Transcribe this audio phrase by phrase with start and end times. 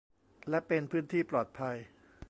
[0.49, 1.77] และเป็นพื้นที่ปลอดภัย